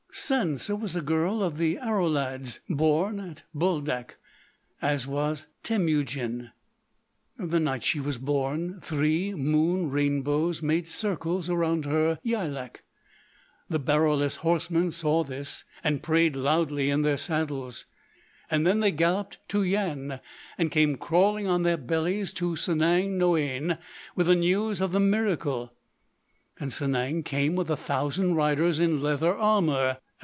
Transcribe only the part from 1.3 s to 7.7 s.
of the Aroulads, born at Buldak—as was Temujin. The